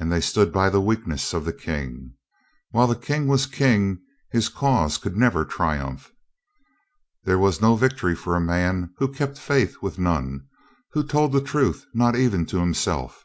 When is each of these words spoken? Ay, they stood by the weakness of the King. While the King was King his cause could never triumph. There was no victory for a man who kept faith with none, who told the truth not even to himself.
Ay, 0.00 0.06
they 0.06 0.20
stood 0.20 0.52
by 0.52 0.68
the 0.68 0.80
weakness 0.80 1.32
of 1.32 1.44
the 1.44 1.52
King. 1.52 2.14
While 2.72 2.88
the 2.88 2.96
King 2.96 3.28
was 3.28 3.46
King 3.46 4.00
his 4.32 4.48
cause 4.48 4.98
could 4.98 5.16
never 5.16 5.44
triumph. 5.44 6.10
There 7.22 7.38
was 7.38 7.62
no 7.62 7.76
victory 7.76 8.16
for 8.16 8.34
a 8.34 8.40
man 8.40 8.92
who 8.96 9.06
kept 9.14 9.38
faith 9.38 9.76
with 9.80 10.00
none, 10.00 10.48
who 10.90 11.06
told 11.06 11.30
the 11.30 11.40
truth 11.40 11.86
not 11.94 12.16
even 12.16 12.44
to 12.46 12.58
himself. 12.58 13.24